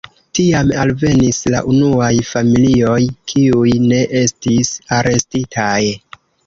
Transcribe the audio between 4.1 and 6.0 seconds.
estis arestitaj.